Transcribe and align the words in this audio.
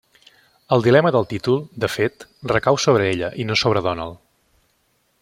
El 0.77 0.85
dilema 0.85 1.11
del 1.15 1.27
títol, 1.33 1.59
de 1.85 1.91
fet, 1.97 2.25
recau 2.55 2.81
sobre 2.87 3.07
ella 3.13 3.33
i 3.45 3.49
no 3.51 3.59
sobre 3.65 3.85
Donald. 3.91 4.21